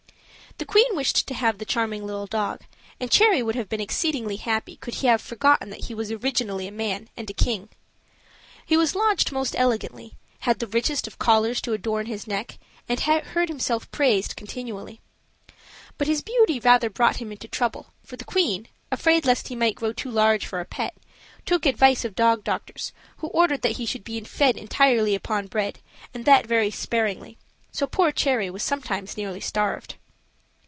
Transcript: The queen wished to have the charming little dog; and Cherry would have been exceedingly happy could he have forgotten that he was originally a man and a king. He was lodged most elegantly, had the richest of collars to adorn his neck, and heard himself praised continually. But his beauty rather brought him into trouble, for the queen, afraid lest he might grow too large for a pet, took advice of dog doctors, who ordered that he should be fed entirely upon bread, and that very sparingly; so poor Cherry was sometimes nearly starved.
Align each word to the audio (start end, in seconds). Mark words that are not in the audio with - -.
The 0.57 0.65
queen 0.65 0.95
wished 0.95 1.25
to 1.27 1.33
have 1.33 1.57
the 1.57 1.65
charming 1.65 2.05
little 2.05 2.27
dog; 2.27 2.61
and 2.99 3.09
Cherry 3.09 3.41
would 3.41 3.55
have 3.55 3.67
been 3.69 3.81
exceedingly 3.81 4.35
happy 4.35 4.75
could 4.75 4.95
he 4.95 5.07
have 5.07 5.19
forgotten 5.21 5.71
that 5.71 5.85
he 5.85 5.95
was 5.95 6.11
originally 6.11 6.67
a 6.67 6.71
man 6.71 7.09
and 7.17 7.27
a 7.29 7.33
king. 7.33 7.69
He 8.65 8.77
was 8.77 8.93
lodged 8.93 9.31
most 9.31 9.55
elegantly, 9.57 10.17
had 10.41 10.59
the 10.59 10.67
richest 10.67 11.07
of 11.07 11.17
collars 11.17 11.61
to 11.61 11.73
adorn 11.73 12.05
his 12.05 12.27
neck, 12.27 12.59
and 12.87 12.99
heard 12.99 13.49
himself 13.49 13.89
praised 13.91 14.35
continually. 14.35 14.99
But 15.97 16.05
his 16.07 16.21
beauty 16.21 16.59
rather 16.59 16.91
brought 16.91 17.15
him 17.15 17.31
into 17.31 17.47
trouble, 17.47 17.87
for 18.03 18.15
the 18.17 18.25
queen, 18.25 18.67
afraid 18.91 19.25
lest 19.25 19.47
he 19.47 19.55
might 19.55 19.75
grow 19.75 19.93
too 19.93 20.11
large 20.11 20.45
for 20.45 20.59
a 20.59 20.65
pet, 20.65 20.95
took 21.43 21.65
advice 21.65 22.05
of 22.05 22.13
dog 22.13 22.43
doctors, 22.43 22.91
who 23.17 23.29
ordered 23.29 23.63
that 23.63 23.77
he 23.77 23.87
should 23.87 24.03
be 24.03 24.19
fed 24.19 24.57
entirely 24.57 25.15
upon 25.15 25.47
bread, 25.47 25.79
and 26.13 26.25
that 26.25 26.45
very 26.45 26.69
sparingly; 26.69 27.39
so 27.71 27.87
poor 27.87 28.11
Cherry 28.11 28.51
was 28.51 28.61
sometimes 28.61 29.17
nearly 29.17 29.39
starved. 29.41 29.95